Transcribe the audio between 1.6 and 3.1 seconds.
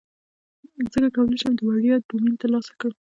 وړیا ډومین ترلاسه کړم